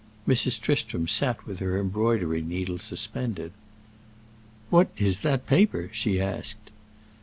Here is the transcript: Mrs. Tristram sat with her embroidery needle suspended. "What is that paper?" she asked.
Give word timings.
Mrs. 0.27 0.59
Tristram 0.59 1.07
sat 1.07 1.45
with 1.45 1.59
her 1.59 1.79
embroidery 1.79 2.41
needle 2.41 2.79
suspended. 2.79 3.51
"What 4.71 4.89
is 4.97 5.19
that 5.21 5.45
paper?" 5.45 5.89
she 5.93 6.19
asked. 6.19 6.71